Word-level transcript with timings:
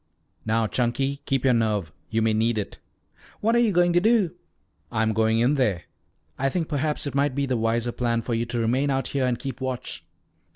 "Now, 0.47 0.65
Chunky, 0.65 1.21
keep 1.27 1.45
your 1.45 1.53
nerve. 1.53 1.91
You 2.09 2.23
may 2.23 2.33
need 2.33 2.57
it." 2.57 2.79
"What 3.39 3.55
are 3.55 3.59
you 3.59 3.71
going 3.71 3.93
to 3.93 4.01
do?" 4.01 4.31
"I'm 4.91 5.13
going 5.13 5.37
in 5.37 5.53
there. 5.53 5.83
I 6.39 6.49
think 6.49 6.67
perhaps 6.67 7.05
it 7.05 7.13
might 7.13 7.35
be 7.35 7.45
the 7.45 7.55
wiser 7.55 7.91
plan 7.91 8.23
for 8.23 8.33
you 8.33 8.47
to 8.47 8.57
remain 8.57 8.89
out 8.89 9.09
here 9.09 9.27
and 9.27 9.37
keep 9.37 9.61
watch." 9.61 10.03